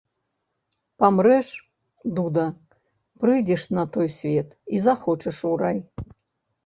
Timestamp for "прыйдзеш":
3.25-3.69